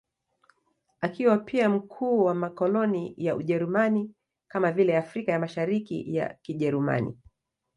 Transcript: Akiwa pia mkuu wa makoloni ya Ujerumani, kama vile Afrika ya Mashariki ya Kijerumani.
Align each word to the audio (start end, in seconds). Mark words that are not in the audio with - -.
Akiwa 1.01 1.37
pia 1.37 1.69
mkuu 1.69 2.23
wa 2.25 2.33
makoloni 2.35 3.13
ya 3.17 3.35
Ujerumani, 3.35 4.11
kama 4.47 4.71
vile 4.71 4.97
Afrika 4.97 5.31
ya 5.31 5.39
Mashariki 5.39 6.15
ya 6.15 6.37
Kijerumani. 6.41 7.17